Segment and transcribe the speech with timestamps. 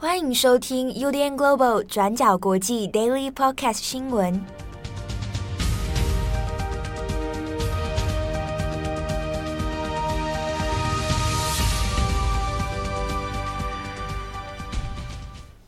[0.00, 4.40] 欢迎收听 UDN Global 转角国际 Daily Podcast 新闻。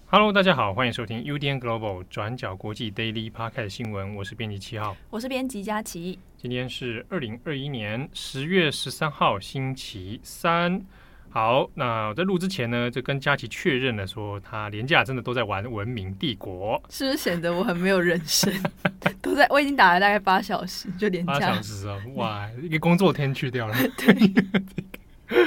[0.07, 4.15] Hello，大家好，欢迎收听 UDN Global 转角国际 Daily Podcast 新闻。
[4.15, 6.17] 我是编辑七号，我是编辑佳琪。
[6.37, 10.87] 今天是二零二一年十月十三号，星期三。
[11.31, 18.53] 好，那我在录之前呢，就跟佳琪确认了，说他连假真的都在玩《文明帝国》，是不是显得我很没有人生？
[19.23, 21.97] 都在，我已经打了大概八小时，就连假八小时啊！
[22.15, 23.75] 哇，一个工作天去掉了。
[23.97, 25.47] 对，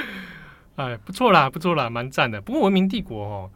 [0.76, 2.40] 哎，不错啦，不错啦，蛮赞的。
[2.40, 3.50] 不过《文明帝国》哦。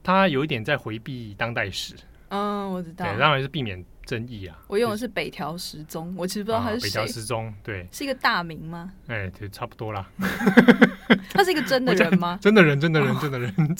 [0.00, 1.92] 他有一点在回避当代史，
[2.28, 4.58] 嗯，我知道，对，当然是避免争议啊。
[4.66, 6.88] 我用的是北条时钟，我其实不知道他是谁。
[6.88, 8.90] 北条时钟，对，是一个大名吗？
[9.08, 10.08] 哎，对，差不多啦。
[11.30, 12.38] 他是一个真的人吗？
[12.40, 13.54] 真的人，真的人，真的人。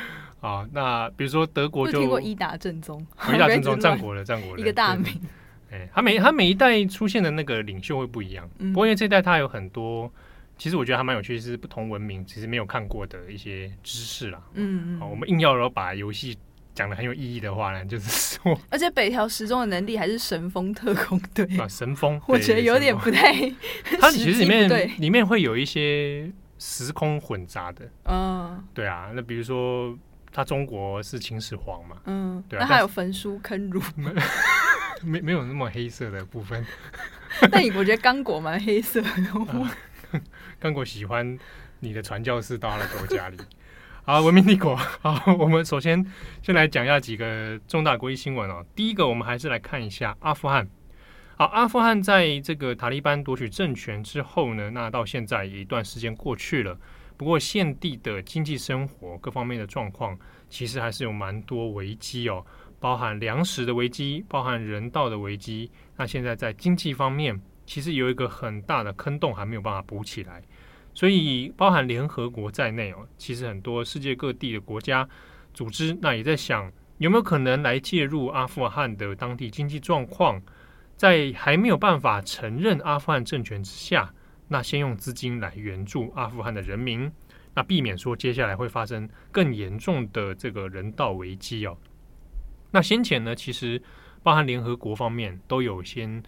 [0.42, 3.04] 啊，那比如说德国就听过伊达正宗，
[3.34, 5.06] 伊达正宗战国的战国的一个大名。
[5.70, 10.12] 哎，他每他每一代出现的那个领袖会不一样，不过因为这一代他有很多。
[10.58, 14.42] 其实我觉得还蛮有趣，是不同文明其实没有看过的一些知识啦。
[14.52, 15.00] 嗯嗯。
[15.00, 16.36] 好，我们硬要然后把游戏
[16.80, 23.34] 讲的很有意义的话呢，就是说， 而且北条时钟的能力还是神风特工队啊，神风， 我觉得有点不太。
[24.00, 27.86] 它其实里面里面会有一些时空混杂的。
[28.04, 28.64] 嗯。
[28.72, 29.94] 对啊，那比如说
[30.32, 31.96] 他中国是秦始皇嘛？
[32.06, 32.42] 嗯。
[32.48, 32.62] 对啊。
[32.62, 33.82] 那还有焚书坑儒？
[35.04, 36.64] 没没有那么黑色的部分。
[37.50, 39.10] 但我觉得刚果蛮黑色的。
[40.58, 41.38] 刚果喜欢
[41.80, 43.36] 你的传教士到他的国家里。
[44.10, 44.74] 好，文明帝国。
[45.02, 46.04] 好，我们首先
[46.42, 48.66] 先来讲一下几个重大国际新闻哦。
[48.74, 50.68] 第一个，我们还是来看一下阿富汗。
[51.36, 56.76] 好，阿富汗在这个塔利班夺取政权之后呢，那到现在一段时间过去了。
[57.16, 62.44] 不过，现地的经济生活各方面的状况，其实还是有蛮多危机哦，
[62.80, 65.70] 包含粮食的危机，包含人道的危机。
[65.96, 70.42] 那现在在经济方面，其实有一个很大的坑洞还没有办法补起来，
[70.94, 75.08] 所以包含联合国在内哦，其实很多世界各地的国家
[75.54, 80.42] 组织那也在想有没有可能来介入阿富汗的当地经济状况，
[80.96, 84.12] 在还没有办法承认阿富汗政权之下，
[84.48, 87.10] 那先用资金来援助阿富汗的人民，
[87.54, 91.76] 那避免说接下来会发生更严重的这个人道危机哦。
[92.72, 93.82] 那先前呢，其实
[94.22, 96.22] 包含联合国方面都有先。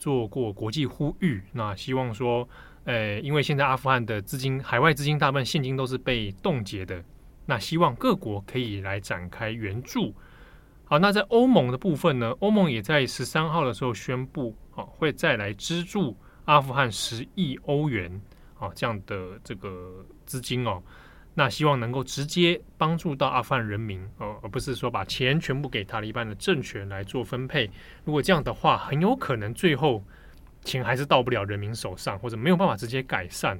[0.00, 2.48] 做过国际呼吁，那希望说，
[2.88, 7.04] 呃，因为现在阿富汗的资金，海外资金大部分现金都是被冻结的，
[7.44, 10.14] 那希望各国可以来展开援助。
[10.86, 16.16] 好，那在欧盟的部分呢，欧盟也在十三号的时候宣布，啊，会再来资助
[16.46, 18.18] 阿富汗十亿欧元，
[18.58, 20.82] 啊，这样的这个资金哦。
[21.34, 27.70] 那希望能够直接帮助到阿富汗人民哦，而不是说把钱全部给塔利班的政权来做分配。
[28.06, 30.02] 如果这样的话，很有可能最后
[30.64, 33.58] 钱还是到不了人民手上，或者没有办法直接改善。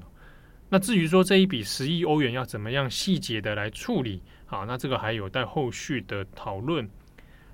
[0.69, 6.88] 那至于说这一笔十亿欧元要怎么样细节的来处理，好，那这个还有待后续的讨论。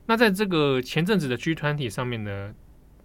[0.06, 2.54] 那在这个前阵子的 G20 上面呢，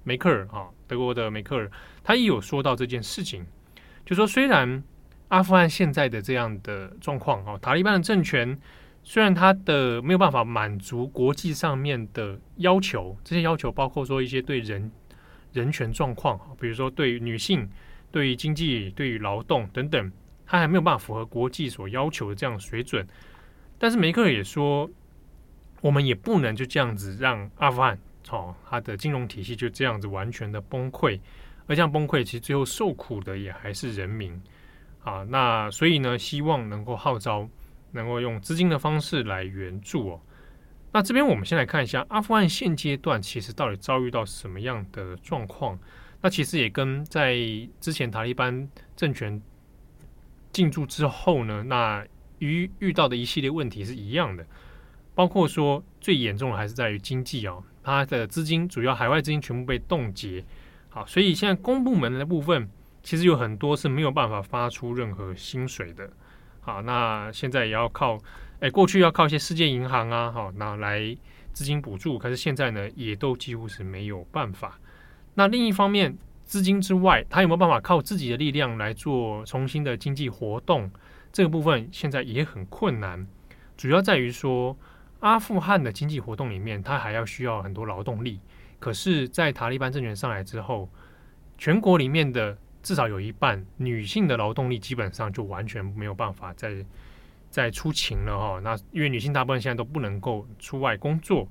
[0.04, 1.72] 梅克尔啊，德国的梅克尔，
[2.04, 3.46] 他也有说到这件事情，
[4.06, 4.84] 就说虽然。
[5.30, 8.60] 阿富汗现在的这样的状况，啊，塔利班的政权
[9.04, 14.92] 虽然他的没有办法满足国际上面的要求，这些要求包括说一些对人
[15.54, 17.68] 人权状况，比如说对于女性、
[18.12, 20.12] 对于经济、对于劳动等等，
[20.46, 23.08] 他还没有办法符合国际所要求的这样水准。
[23.78, 24.90] 但是梅克尔也说，
[25.82, 27.98] 我们也不能就这样子让阿富汗，
[28.30, 31.20] 哦，他的金融体系就这样子完全的崩溃，
[31.68, 34.40] 而这样崩溃，其实最后受苦的也还是人民。
[35.02, 37.48] 啊，那所以呢，希望能够号召，
[37.92, 40.22] 能够用资金的方式来援助哦。
[40.92, 45.78] 那这边我们先来看一下阿富汗现阶段其实到底遭遇到什么样的状况。
[46.22, 47.36] 那其实也跟在
[47.80, 49.42] 之前塔利班政权
[50.52, 52.06] 进驻之后呢，那
[52.40, 54.46] 遇遇到的一系列问题是一样的，
[55.14, 60.44] 包括说最严重的还是在于经济哦，它的资金主要海外资金全部被冻结。
[60.90, 62.70] 好，所以现在公部门的部分。
[63.02, 66.12] 其实有很多是没有办法发出任何薪水的，
[66.60, 68.20] 好，那现在也要靠，
[68.60, 71.16] 哎，过去要靠一些世界银行啊，好，那来
[71.54, 74.80] 资金补助，可是现在呢，也都几乎是没有办法。
[75.36, 80.92] 那另一方面，资金之外，他有没有办法靠自己的力量来做重新的经济活动？
[81.32, 83.26] 这个部分现在也很困难，
[83.78, 84.76] 主要在于说，
[85.20, 88.40] 阿富汗的经济活动里面，他还要需要很多劳动力，
[88.80, 90.90] 可是，在塔利班政权上来之后，
[91.58, 96.84] 全国里面的至少有一半女性的劳动力基本上就完全没有办法在
[97.50, 98.60] 在出勤了哈。
[98.64, 101.48] 那因为女性大部分现在都不能够出外工作，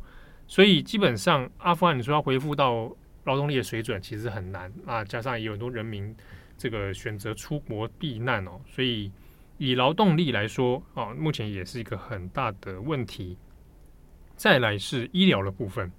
[0.47, 2.91] 所以基本上阿富汗你说要恢复到
[3.25, 5.05] 劳动力的水准，其实很难啊。
[5.05, 6.15] 加上也有很多人民
[6.57, 9.11] 这个选择出国避难哦，所以
[9.59, 13.37] 以劳动力来说啊，目前也是一个很大的问题。
[14.37, 15.91] 再来是医疗的部分。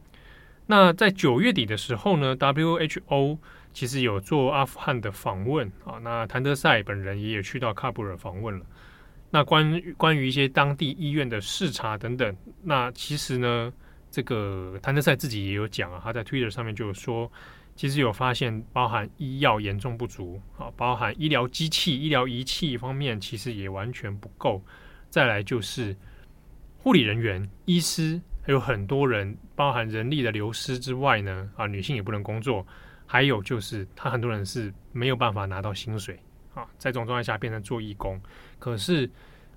[0.66, 3.38] 那在九月底的时候呢，WHO
[3.74, 5.98] 其实有做阿富汗的访问啊。
[6.02, 8.66] 那谭德赛本人也有去到喀布尔访问了。
[9.30, 13.72] 那关于关于一些当地医院的视察等等，那其实呢，
[14.10, 17.32] 这个谭德赛自己也有讲啊，他在 Twitter 上面就有说，
[17.76, 24.62] 其实有发现包含医药严重不足啊，包含医疗机器、医疗仪器方面其实也完全不够。
[25.10, 25.96] 再来就是。
[26.82, 32.66] 护理人员、医师还有很多人，包含人力的流失之外呢，啊，女性也不能工作。
[33.06, 36.18] 还有就是，他很多人是没有办法拿到薪水
[36.54, 38.18] 啊，在这种状态下变成做义工。
[38.60, 39.10] 可是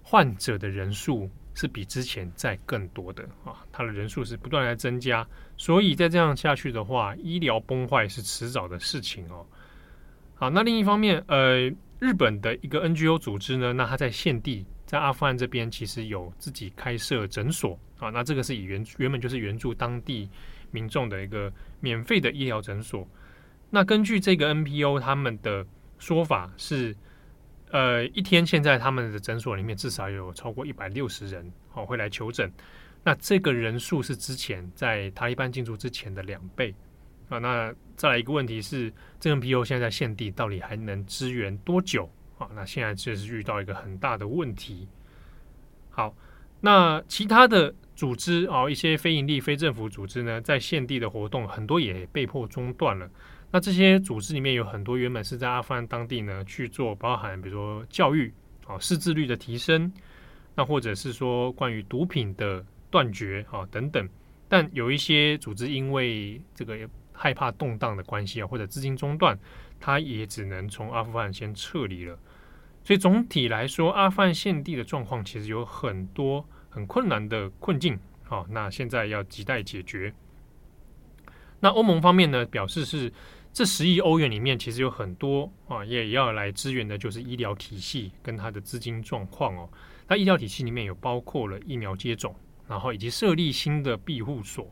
[0.03, 5.27] 患者的人数是比之前在更多的啊，他的人数是不断在增加。
[5.59, 9.45] 所以再这样下去的话，医疗崩坏是迟早的事情哦。
[10.35, 14.65] 好，那另一方面，呃，日本的一个 NGO 组织呢，那他在现地。
[14.85, 20.29] 在阿富汗这边，其实有自己开设诊所啊，那这个是以原原本就是援助当地
[20.71, 21.51] 民众的一个
[21.81, 23.09] 免费的医疗诊所。
[23.71, 25.65] 那根据这个 NPO 他们的
[25.99, 26.95] 说法是，
[27.73, 32.53] 呃，一天现在他们的诊所里面至少有超过一百六十人哦会来求诊，
[33.03, 36.75] 那这个人数是之前在塔利班进驻之前的两倍
[37.31, 37.39] 啊。
[37.39, 42.11] 那再来一个问题是，这个 NPO 现在在现地到底还能支援多久？
[42.37, 44.87] 啊，那现在就是遇到一个很大的问题。
[45.89, 46.15] 好，
[46.61, 53.11] 那其他的组织哦，一些非营利、非政府组织呢，在现地的活动很多也被迫中断了。
[53.53, 58.33] 那这些组织里面有很多原本是在阿富汗当地呢去做，包含比如说教育
[58.67, 59.93] 啊、识字率的提升，
[60.55, 64.09] 那或者是说关于毒品的断绝啊等等。
[64.49, 69.39] 但有一些组织因为这个害怕动荡的关系啊，或者资金中断，
[69.79, 72.19] 他也只能从阿富汗先撤离了。
[72.85, 80.13] 所以总体来说，阿富汗现地的状况其实有很多很困难的困境，好，那现在要亟待解决。
[81.61, 83.13] 那欧盟方面呢，表示是
[83.53, 89.69] 这十亿欧元里面，其实有很多啊，也要来支援的，就是医疗体系跟它的资金状况哦。
[90.09, 92.35] 那医疗体系里面有包括了疫苗接种，
[92.67, 94.67] 然后以及设立新的庇护所。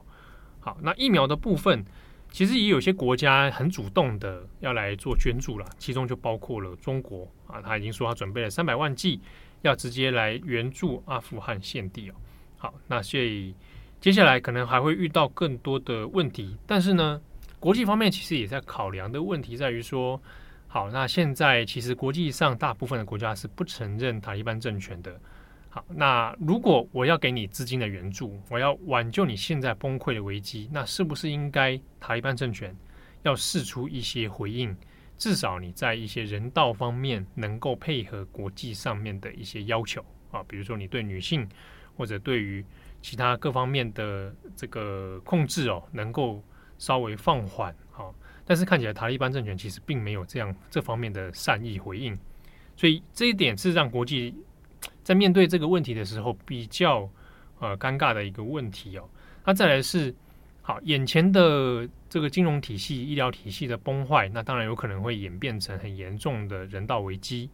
[0.60, 1.84] 好，那疫苗的部分。
[2.32, 9.20] 其实也有些国家很主动的要来做捐助了，其中就包括了中国啊，他已经说他准备了三百万剂，
[9.62, 12.14] 要直接来援助阿富汗现地哦。
[12.56, 13.52] 好，那所以
[14.00, 17.20] 接下来可能还会遇到更多的问题，但是呢，
[17.60, 20.20] 国际方面其实也在考量的问题在于说，
[20.66, 25.20] 好，那现在其实国际上大部分的国家是不承认塔利班政权的。
[25.68, 32.76] 好，那如果我要给你资金的援助，我要挽救你现在崩溃的危机，那是不是应该塔利班政权
[33.22, 34.74] 要试出一些回应？
[35.16, 41.46] 至少你在一些人道方面能够配合国际上面的一些要求啊，比如说你对女性
[41.94, 42.64] 或者对于
[43.02, 46.42] 其他各方面的这个控制哦，能够
[46.80, 48.10] 稍微放缓啊。
[48.44, 52.18] 但是看起来塔利班政权其实并没有这样这方面的善意回应，
[52.74, 54.34] 所以这一点是让国际。
[55.02, 57.08] 在面对这个问题的时候，比较
[57.58, 59.08] 呃尴尬的一个问题哦。
[59.44, 60.14] 那再来是
[60.62, 67.50] 好，眼前的这个金融体系、医疗体系的崩坏，那当然有可能会演变成很严重的人道危机。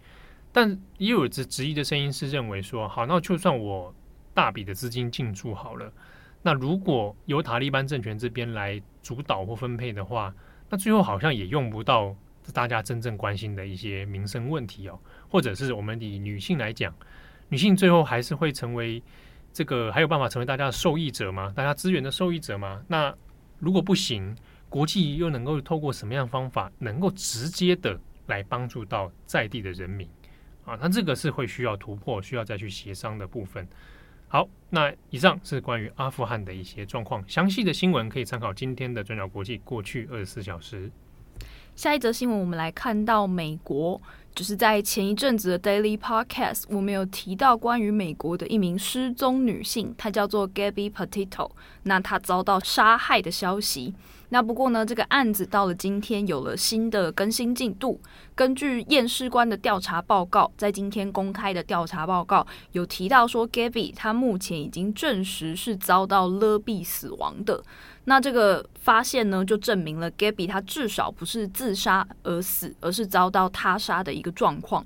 [0.52, 0.68] 但
[0.99, 3.95] 也有质质疑的声音是认为说，好，那就算我
[4.35, 5.90] 大笔的资金进驻好了，
[6.46, 10.32] 那如果由塔利班政权这边来主导或分配的话，
[10.70, 12.14] 那最后好像也用不到
[12.54, 14.96] 大家真正关心的一些民生问题哦，
[15.28, 16.94] 或者是我们以女性来讲。
[17.48, 19.02] 女性最后还是会成为
[19.52, 21.52] 这个还有办法成为大家的受益者吗？
[21.56, 22.80] 大家资源的受益者吗？
[22.86, 23.12] 那
[23.58, 24.32] 如果不行，
[24.68, 30.08] 国际又能够透过什么样方法，能够直接的来帮助到在地的人民
[30.64, 30.78] 啊？
[30.80, 33.66] 那这个是会需要突破，需要再去协商的部分。
[34.28, 40.90] 好，那以上是关于阿富汗的一些状况，详细的新闻可以参考今天的转角国际过去二十四小时。
[41.76, 44.00] 下一则新闻，我们来看到美国。
[44.35, 51.50] 就是在前一阵子的 Daily Podcast，我们有提到关于美国的一名失踪女性，她叫做 Gabby Petito，
[51.85, 53.95] 那她遭到杀害的消息。
[54.30, 57.99] 那不过呢，这个案子到了今天有了新的更新进度。
[58.35, 67.62] 根据验尸官的调查报告，在今天公开的调查报告有提到说，Gabby 她目前已经证实是遭到勒毙死亡的。
[68.08, 74.84] 那这个发现呢，就证明了 Gabby 他至少不是自杀而死，而是遭到他杀的一个状况。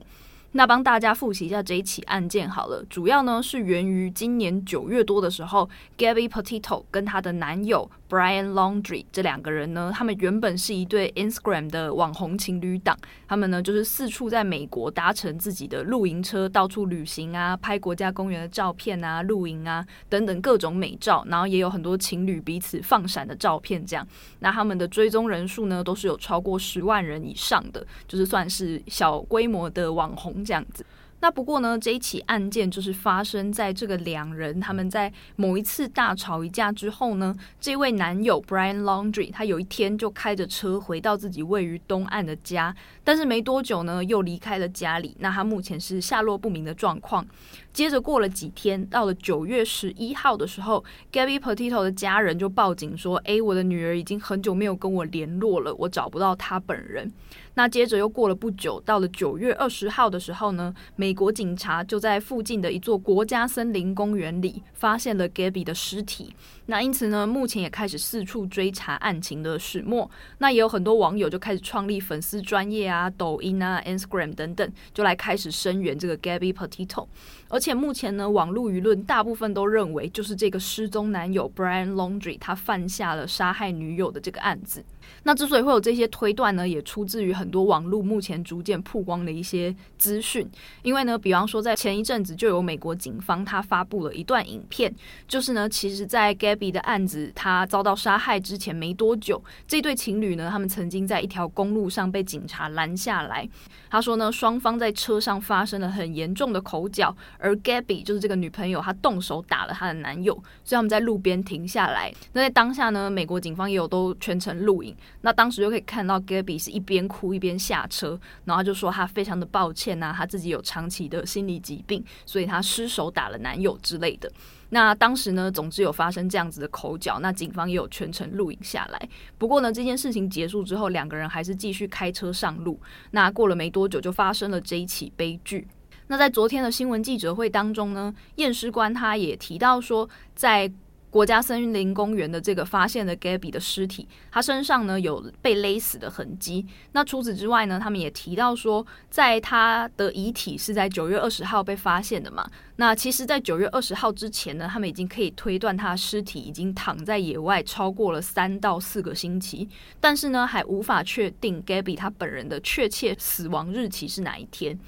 [0.52, 24.04] 那帮大家复习一下这一起案件好了，主要呢是源于今年九月多的时候，Gabby Petito 跟她的男友 Brian Laundry 这两个人呢，他们原本是一对 Instagram 的网红情侣档，他们呢就是四处在美国搭乘自己的露营车到处旅行啊，拍国家公园的照片啊，露营啊等等各种美照，然后也有很多情侣彼此放闪的照片，这样，
[24.40, 30.39] 那他们的追踪人数呢都是有超过十万人以上的，就是算是小规模的网红。
[30.44, 30.84] 这样子，
[31.20, 47.26] 那不过呢，这一起案件就是发生在这个两人他们在某一次大吵一架之后呢，这位男友 Brian Laundry 他有一天就开着车回到自己位于东岸的家，但是没多久呢又离开了家里，那他目前是下落不明的状况。
[47.72, 50.82] 接着过了几天，到了九月十一号的时候
[51.12, 57.12] ，Gabby Petito 的家人就报警说：“诶，我的女儿已经很久没有跟我联络了，我找不到她本人。”
[57.60, 66.34] 那接着又过了不久，到了九月二十号的时候呢，美国警察就在附近的一座国家森林公园里发现了 Gabby 的尸体。
[66.64, 70.10] 那因此呢，目前也开始四处追查案情的始末。
[70.38, 77.08] 那也有很多网友就开始创立粉丝专业啊、抖音啊、Instagram 等等，就来开始声援这个 Gabby Petito。
[77.50, 84.82] 而且目前呢，网络舆论大部分都认为，就是这个失踪男友 Brian Laundrie 他犯下了杀害女友的这个案子。
[85.22, 90.48] 那之所以会有这些推断呢，也出自于很多网络目前逐渐曝光的一些资讯。
[90.82, 94.94] 因为呢，比方说在前一阵子就有美国警方他发布了一段影片，
[95.28, 103.48] 就是呢，其实，在 Gabby 的案子他遭到杀害之前没多久，这对情侣呢，他们曾经在一条公路上被警察拦下来。
[103.90, 112.12] 他说呢，双方在车上发生了很严重的口角，而 Gabby 就是这个女朋友，她动手打了她的男友，所以他们在路边停下来。
[112.32, 114.96] 那在当下呢，美国警方也有都全程录影。
[115.22, 124.30] 那当时就可以看到 Gabby 是一边哭一边下车，然后就说他非常的抱歉呐、啊，他自己有长期的心理疾病，所以他失手打了男友之类的。
[124.70, 129.08] 那当时呢，总之有发生这样子的口角，那警方也有全程录影下来。
[129.36, 132.80] 不过呢，这件事情结束之后，两个人还是继续开车上路。
[133.10, 135.66] 那过了没多久，就发生了这一起悲剧。
[136.06, 140.70] 那在昨天的新闻记者会当中呢，验尸官他也提到说，在
[141.10, 146.64] 国家森林公园的这个发现了 Gabby 的尸体，他身上呢有被勒死的痕迹。
[146.92, 152.48] 那除此之外呢，他们也提到说，在他的遗体是在九月二十号被发现的嘛。
[152.76, 159.68] 那其实，在九月二十号之前呢，他们已经可以推断他的尸体已经躺在野外超过了三到四个星期，
[160.00, 164.78] 但是呢，还无法确定 Gabby 他本人的确切死亡日期是哪一天。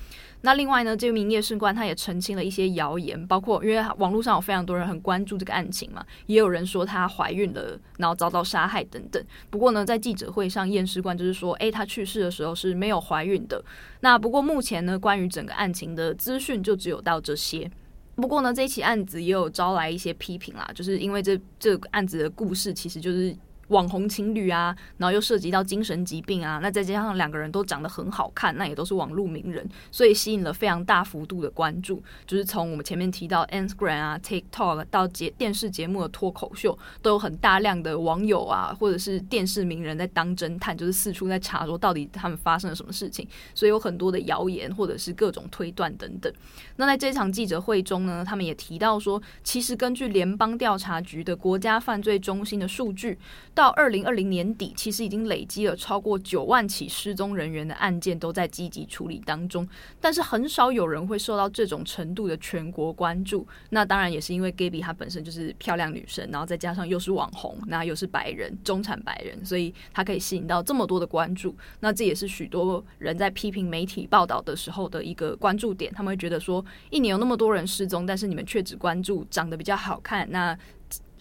[0.43, 9.25] 那另外呢，这名验尸官他也澄清了一些谣言，包括因为网络上有非常多人很关注这个案情嘛，也有人说她怀孕了，然后遭到杀害等等。
[9.51, 13.65] 不过呢，在记者会上，验尸官就是说，诶，她去世的时候是没有怀孕的。
[14.01, 17.71] 那不过目前呢，关于整个案情的资讯就只有到这些。
[18.17, 23.35] 不过呢，这起案子也有招来一些批评啦，就是因为这这个案子的故事其实就是。
[23.73, 32.03] 网红情侣啊，然后又涉及到精神疾病啊，那再加上两个人都长得很好看，那也都是网络名人，所以吸引了非常大幅度的关注。
[32.27, 43.27] 就是从我们前面提到 Instagram 啊、TikTok 到节电视节目的脱口秀，都有很大量的网友啊，或者是电视名人在当侦探，就是四处在查说到底他们发生了什么事情。
[43.55, 46.31] 所以有很多的谣言或者是各种推断等等。
[46.77, 53.19] 那在这场记者会中呢，他们也提到说，其实根据联邦调查局的国家犯罪中心的数据。
[53.55, 59.65] 到到二零二零年底，其实已经累积了超过九万起失踪人员的案件都在积极处理当中，
[60.01, 63.47] 但是很少有人会受到这种程度的全国关注。
[63.71, 71.55] 那当然也是因为 Gaby 她本身就是漂亮女生，然后再加上又是网红，那又是白人，中产白人，所以她可以吸引到这么多的关注。
[71.79, 75.93] 那这也是许多人在批评媒体报道的时候的一个关注点。
[75.95, 80.59] 他们会觉得说，一年有那么多人失踪，但是你们却只关注长得比较好看，那。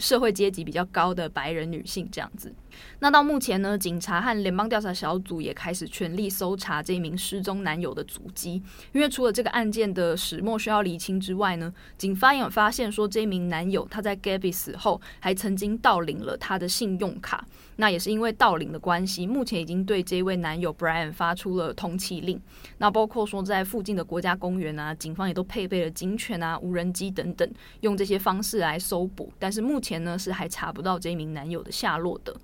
[0.02, 2.54] 社会阶级比较高的白人女性这样子。
[3.00, 8.62] 那到目前呢，警察和联邦调查小组也开始全力搜查这一名失踪男友的足迹。
[8.92, 17.46] 因为除了这个案件的始末需要厘清之外呢，警方也发现说，这名男友他在 Gabby 死后还曾经盗领了他的信用卡。
[17.78, 22.40] 那也是因为盗领的关系，目前已经对这位男友 Brian 发出了通缉令。
[22.78, 27.50] 那包括说在附近的国家公园啊，警方也都配备了警犬啊、无人机等等，
[27.80, 29.34] 用这些方式来搜捕。
[29.40, 32.36] 但是目前呢，是还查不到这名男友的下落的。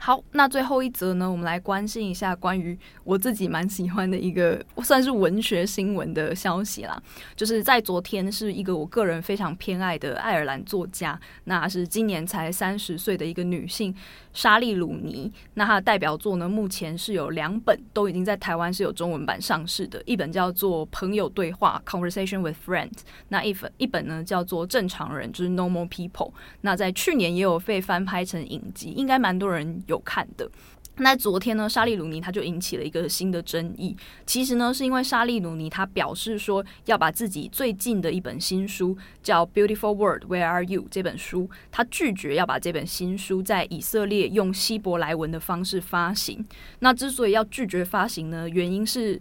[0.00, 7.02] 好，那最后一则呢，我们来关心一下关于我自己蛮喜欢的一个算是文学新闻的消息啦。
[7.34, 13.94] 就是在昨天，是一个我个人非常偏爱的爱尔兰作家，那是今年才三十岁的一个女性
[14.32, 15.30] 莎莉鲁尼。
[15.54, 20.00] 那她的代表作呢，目前是有两本，都已经在台湾是有中文版上市的。
[20.06, 26.32] 一本叫做《朋友对话》（Conversation with Friends），那一本一本呢叫做《正常人》，就是 Normal People。
[26.60, 30.48] 那在去年也有被翻拍成影集，应该蛮多人有看的。
[31.00, 33.96] 那昨天呢，沙利鲁尼他就引起了一个新的争议。
[34.26, 46.44] 其实呢，是因为沙利鲁尼他表示说要把自己最近的一本新书叫《Beautiful World, Where Are You》这本书，他拒绝要把这本新书在以色列用希伯来文的方式发行。
[46.80, 49.20] 那之所以要拒绝发行呢，原因是。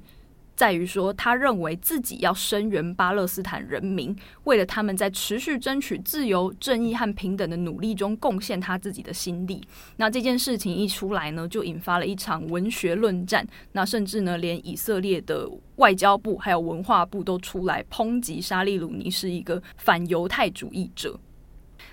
[0.58, 4.14] 在于说，他认为自己要声援巴勒斯坦人民，
[4.46, 9.62] 为了他们在持续争取自由、正义和平等的努力中贡献他自己的心力。
[9.98, 13.48] 那这件事情一出来呢，就引发了一场文学论战。
[13.74, 21.20] 那甚至呢，连以色列的外交部还有文化部都出来抨击沙利鲁尼是一个反犹太主义者。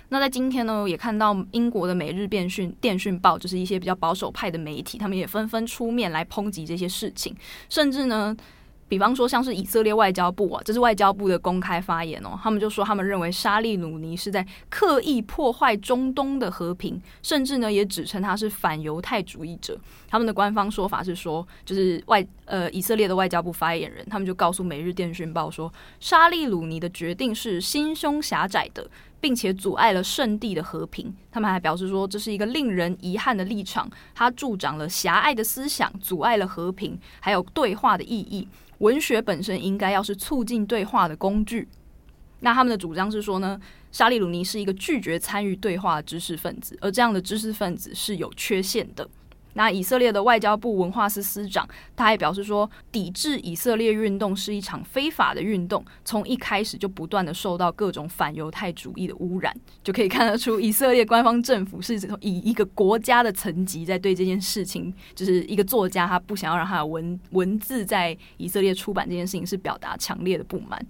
[0.09, 7.35] 那在今天呢，也看到英国的《每日电讯电讯报》，就是一些比较保守派的媒体，他们也纷纷出面来抨击这些事情，
[7.69, 8.35] 甚至呢。
[8.87, 12.39] 比方说，像是以色列外交部啊，这是外交部的公开发言哦。
[12.43, 19.75] 他们就说，他们认为沙利鲁尼是在刻意破坏中东的和平，甚至呢，也指称他是反犹太主义者。
[20.07, 28.87] 他们的官方说法是说，就是外呃以色列的外交部发言人，他们就告诉《每日电讯报》说，沙利鲁尼的决定是心胸狭窄的，
[29.25, 31.11] 并且阻碍了圣地的和平。
[31.31, 38.47] 他们还表示说，这是一个令人遗憾的立场，它助长了狭隘的思想，阻碍了和平，还有对话的意义。
[38.77, 41.67] 文学本身应该要是促进对话的工具。
[42.41, 43.59] 那他们的主张是说呢，
[43.91, 49.09] 沙利鲁尼是一个拒绝参与对话的知识分子，而这样的知识分子是有缺陷的。
[49.55, 70.85] 那以色列的外交部文化司司长，他还表示说，抵制以色列运动是一场非法的运动，从一开始就不断的受到各种反犹太主义的污染，就可以看得出以色列官方政府是以一个国家的层级在对这件事情，就是一个作家他不想要让他的文文字在以色列出版这件事情是表达强烈的不满。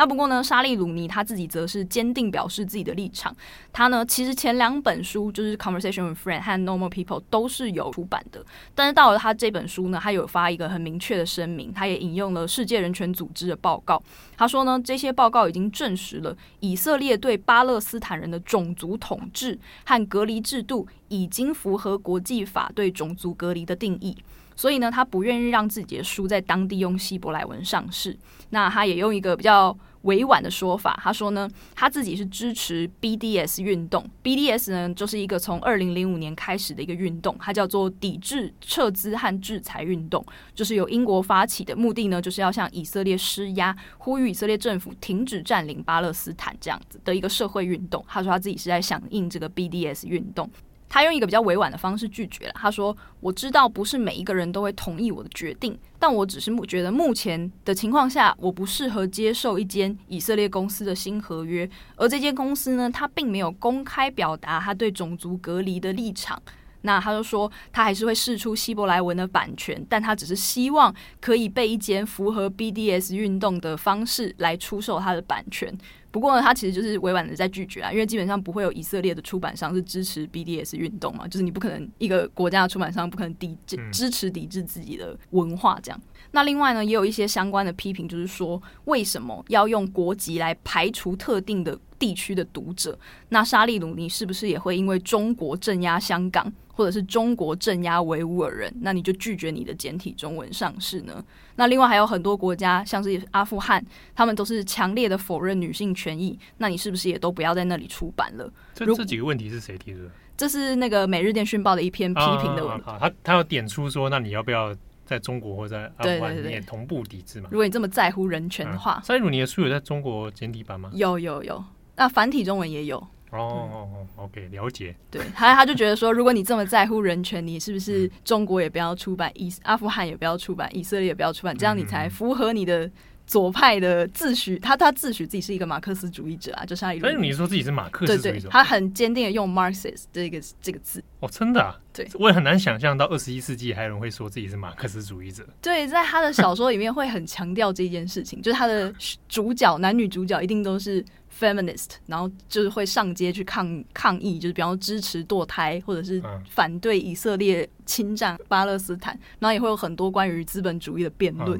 [0.00, 3.36] 那不过呢，莎莉鲁尼他自己则是坚定表示自己的立场。
[3.70, 8.42] 他呢，其实前两本书就是《Conversation with Friend》和《Normal People》都是有出版的，
[8.74, 14.02] 但是到了他这本书呢，他有发一个很明确的声明，他也引用了世界人权组织的报告。
[14.38, 24.16] 他说呢，这些报告已经证实了以色列对巴勒斯坦人的种族统治和隔离制度已经符合国际法对种族隔离的定义。
[24.56, 28.16] 所以呢，他不愿意让自己的书在当地用希伯来文上市。
[28.48, 34.04] 那他也用一个比较委婉的说法，他说呢，他自己是支持 BDS 运动。
[34.22, 48.04] BDS 呢，就是一个从二零零五年开始的一个运动，它叫做抵制撤资和制裁运动，就是由英国发起的，目的呢，就是要向以色列施压，呼吁以色列政府停止占领巴勒斯坦这样子的一个社会运动。
[48.08, 50.48] 他说他自己是在响应这个 BDS 运动。
[50.90, 52.52] 他用一个比较委婉的方式拒绝了。
[52.56, 61.70] 他说：“我知道不是每一个人都会同意我的决定，但我只是目觉得目前的情况下，我不适合接受一间以色列公司的新合约。
[61.94, 66.42] 而这间公司呢，他并没有公开表达他对种族隔离的立场。
[66.82, 75.76] 那他就说，他还是会试出希伯来文的版权，但他只是希望可以被一间符合 BDS 运动的方式来出售他的版权。”
[76.10, 86.00] 不过呢，他其实就是委婉的在拒绝啊，因为基本上不会有以色列的出版商是支持 BDS 运动嘛，就是你不可能一个国家的出版商不可能抵制支持抵制自己的文化这样。
[86.32, 92.98] 那另外呢，也有一些相关的批评，就是说为什么要用国籍来排除特定的地区的读者？
[93.28, 96.52] 那沙利鲁尼是不是也会因为中国镇压香港？
[96.72, 101.22] 或者是中国镇压维吾尔人，那你就拒绝你的简体中文上市呢？
[101.56, 103.84] 那另外还有很多国家，像是阿富汗，
[104.14, 108.50] 他们都是强烈的否认女性权益，那你是不是也都不要在那里出版了？
[108.72, 110.10] 这这几个问题是谁提出的？
[110.38, 112.94] 这是那个《每日电讯报》的一篇批评的文章。
[112.94, 117.50] 啊啊啊啊、他他要点出说，那你要不要在中国或在阿富汗里面同步抵制嘛？
[117.52, 120.90] 如果你这么在乎人权的话，莎莉鲁尼的书有在中国简体版吗？
[120.94, 121.62] 有有有，
[122.00, 122.96] 那繁体中文也有。
[122.96, 124.96] 哦哦哦，OK，了解。
[125.10, 132.90] 对，他他就觉得说，如果你这么在乎人权，你是不是中国也不要出版，以阿富汗也不要出版，以色列也不要出版，这样你才符合你的。
[133.26, 137.06] 左派的自诩，他他自诩自己是一个马克思主义者啊，就像一个。
[137.06, 141.00] 但是你说自己是马克思主义者，對對對，他很坚定的用 Marxist 这个这个字。
[141.20, 141.78] 哦，真的啊？
[141.92, 145.48] 对，我也很难想象到二十一世纪还有人会说自己是马克思主义者。
[145.62, 148.92] 对，在他的小说里面会很强调这件事情，就是他的
[149.28, 151.04] 主角男女主角一定都是
[151.40, 161.58] feminist，然后就是会上街去抗抗议，就是比方说支持堕胎，或者是反对以色列侵占巴勒斯坦，然后也会有很多关于资本主义的辩论，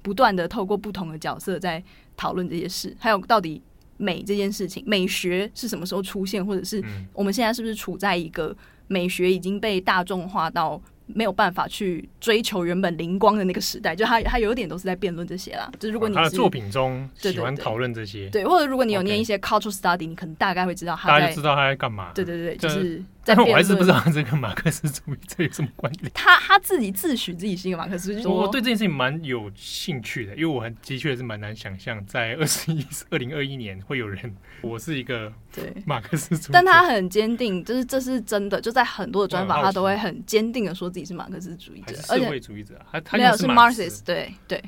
[0.00, 1.82] 不断的透过不同的角色在
[2.16, 3.60] 讨论这些事，还有到底
[3.98, 8.56] 美这件事情，美学是什么时候出现，或者是我们现在是不是处在一个
[8.88, 10.80] 美学已经被大众化到。
[11.14, 15.70] 没有办法去追求原本灵光的那个时代，就他他有点都是在辩论这些啦。
[15.78, 22.12] 就如果你他的作品中喜欢讨论这些，对，或者如果你有念一些 cultural study，你可能大概会知道他大概知道他在干嘛。
[22.14, 23.02] 对对对，就是。
[23.22, 26.10] 但我还是不知道这跟马克思主义这有什么关联。
[26.14, 35.72] 他他自己自诩自己是一个马克思主义，我对这件事情蛮有兴趣的，因为我很的确是蛮难想象，在二十一 二零二一年会有人，我是一个对。
[35.84, 44.62] 马克思主义，但他很坚定，就是这是真的，就在很多的专访，他都会很坚定的说自己是马克思主义者，社会主义者，他他没有是 Marxist，对对，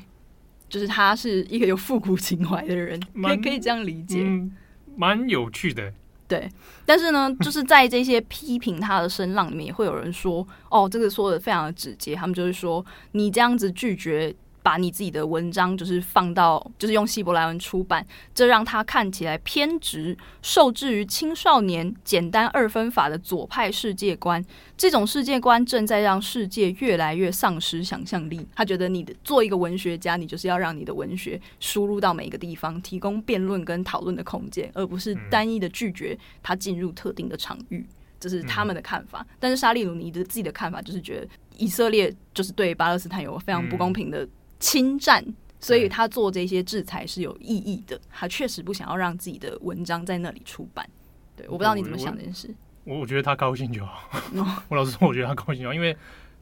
[0.69, 4.23] 就是他是一个有复古情怀的人，可以可以这样理解，
[4.95, 5.91] 蛮有趣的。
[6.33, 6.49] 对，
[6.83, 14.35] 但是呢，就是在这些批评他的声浪里面，也会有人说：“哦，这个说的非常的直接。”他们就是说，你这样子拒绝。
[14.63, 24.43] 把你自己的文章就是放到，就是用希伯来文出版，这让他看起来偏执，受制于青少年简单二分法的左派世界观。
[24.77, 28.47] 这种世界观正在让世界越来越丧失想象力。
[28.55, 37.85] 他觉得，你的做一个文学家，你就是要让你的文学输入到每一个地方，提供辩论跟讨论的空间，而不是单一的拒绝他进入特定的场域。
[38.17, 39.25] 这是他们的看法。
[39.37, 44.25] 但是沙利鲁尼的自己的看法就是觉得，以色列就是对巴勒斯坦有非常不公平的。
[44.63, 45.21] 侵占，
[45.59, 47.99] 所以他做这些制裁是有意义的。
[48.09, 50.89] 他确实不想要让自己的文章在那里出版。
[51.35, 52.55] 对，我不知道你怎么想这件事。
[52.85, 54.09] 我我觉得他高兴就好。
[54.69, 55.95] 我老实说，我觉得他高兴就好，因为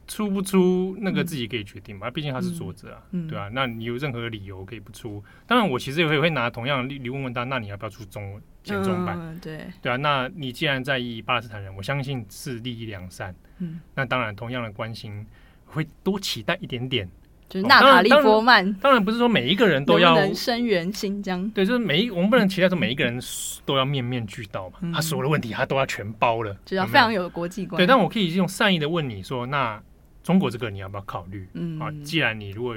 [0.06, 2.08] 出不出那个自己可以决定嘛。
[2.08, 3.50] 毕竟他是作者啊，对啊？
[3.52, 5.22] 那你有任何理由可以不出？
[5.48, 9.36] 当然，我其实也会会拿同样的例问问他，那你要不要出中文简中版？
[9.40, 9.96] 对对啊。
[9.96, 13.34] 那你既然在意巴勒斯坦人，我相信是利益良善。
[13.58, 15.26] 嗯，那当然，同样的关心
[15.64, 17.08] 会多期待一点点。
[17.52, 21.46] 就是娜塔莉波曼，当然不是说每一个人都要能生援新疆。
[21.50, 23.20] 对，就是每一我们不能期待说每一个人
[23.66, 24.78] 都要面面俱到嘛。
[24.94, 27.76] 他所有的问题他都要全包了，就要非常有国际观。
[27.76, 29.78] 对，但我可以用善意的问你说，那
[30.22, 31.46] 中国这个你要不要考虑？
[31.52, 32.74] 嗯，啊，既然你如果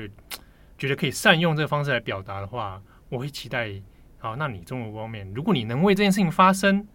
[0.77, 3.71] 觉得可以善用这个方式来表达的话，我会期待。
[4.17, 6.85] 好，那你中国方面，如果你能为这件事情发声，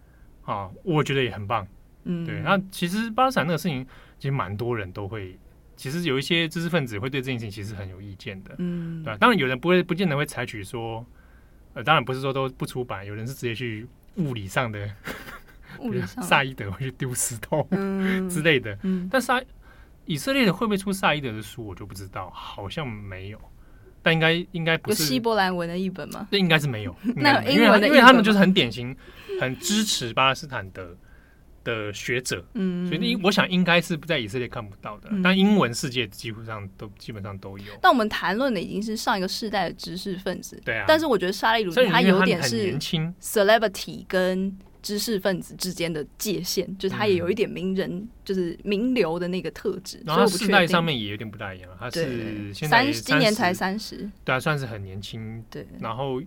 [0.43, 1.67] 啊，我觉得也很棒。
[2.03, 2.41] 嗯，对。
[2.43, 3.83] 那其实巴勒斯坦那个事情，
[4.19, 5.35] 其实蛮多人都会。
[5.75, 9.17] 其实有一些知识分子会对这件事情其实很有意见的，嗯，对吧？
[9.19, 11.03] 当然有人不会，不见得会采取说，
[11.73, 14.87] 呃，当然不是说都不出版，有人是直接去物理上的，
[15.79, 19.41] 物理上萨伊德会去丢石头、嗯、之类的，嗯，但萨
[20.05, 23.41] 以色列的会不会出萨伊德的书，我就不知道，好像没有，
[24.03, 25.01] 但应该应该不是。
[25.01, 26.27] 有希伯来文的译本吗？
[26.29, 28.95] 这应该是没有， 那英文的，因为他们就是很典型，
[29.39, 30.95] 很支持巴勒斯坦的。
[31.63, 37.65] 的学者，嗯，所以我想应该是不在以色列看不到的，嗯、但英文世界基本上都基本上都有。
[37.81, 40.85] 但我们谈论的已经是上一个世代的知识分子，对啊。
[40.87, 50.01] 但是我觉得沙利鲁尼他有点是年轻 celebrity 跟知识分子之间的界限，就是他也有一点名人，就是名流的那个特质。
[50.05, 55.43] 然后世代上面也有点不大一样，他是三今年才三十，对啊，算是很年轻。
[55.51, 56.19] 对，然后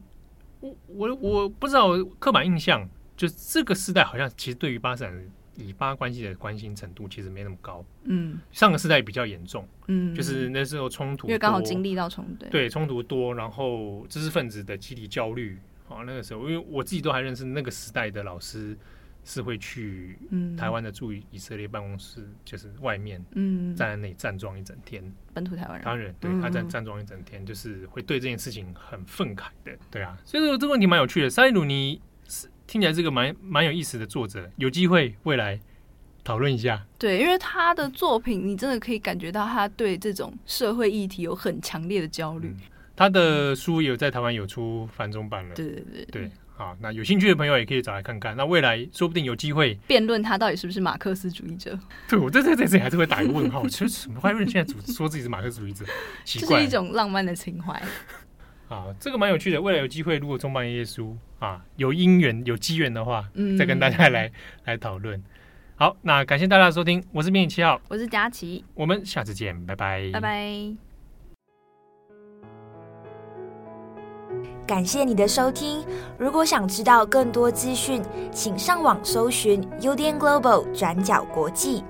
[0.61, 2.88] 我我我不知道刻板印象。
[3.16, 7.85] 就这个时代，好像其实对于巴勒斯坦以巴关系的关心程度，其实没那么高。
[8.05, 9.66] 嗯，上个时代比较严重。
[9.87, 15.59] 嗯，就是那时候冲突，因为刚好经历到冲突，对冲突多，然后知识分子的集体焦虑。
[15.87, 18.74] 啊，那个时候，因为我自己都还认识那个时代的老师，
[19.22, 20.18] 是会去
[20.57, 25.05] 台湾的驻以色列办公室，就是外面，嗯，站在那里站桩一整天。
[25.35, 29.77] 本土台湾人，当然，对，他在站桩一整天，就是会对这件事情很愤慨的。
[29.90, 31.29] 对啊，所以这个这个问题蛮有趣的。
[31.29, 32.00] 塞利鲁尼是。
[32.66, 35.61] 听起来这个蛮蛮有意思的作者，有机会未来
[36.22, 36.85] 讨论一下。
[36.98, 42.48] 对，因为他的作品，你真的可以感觉到他对这种社会议题有很强烈的焦虑。
[42.48, 42.61] 嗯。
[42.96, 45.55] 他的书有在台湾有出繁中版了。
[45.57, 48.37] 对对对对，好，那有兴趣的朋友也可以找来看看。
[48.37, 51.77] 那未来说不定有机会辩论他到底是不是马克思主义者。
[52.09, 55.85] 对，我在在在这里还是会打一个问号，其实什么会现在主说自己是马克思主义者？
[56.24, 57.83] 奇怪，这是一种浪漫的情怀。
[58.75, 59.61] 啊，这个蛮有趣的。
[59.61, 64.31] 未来有机会，如果中版耶稣啊有因缘有机缘的话，嗯，再跟大家来
[64.67, 65.23] 来讨论。
[65.77, 70.75] 好，那感谢大家的收听，我是编辑七号，我是佳琪，我们下次见，拜拜，拜拜。
[74.67, 75.85] 感谢你的收听。
[76.19, 81.85] 如果想知道更多资讯，请上网搜寻 UDN Global 转角国际。